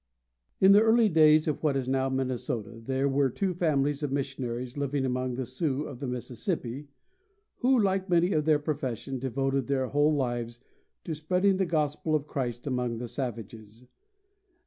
[0.59, 4.75] In the early days of what is now Minnesota there were two families of missionaries
[4.75, 6.87] living among the Sioux of the Mississippi,
[7.57, 10.59] who, like many of their profession, devoted their whole lives
[11.03, 13.85] to spreading the gospel of Christ among the savages.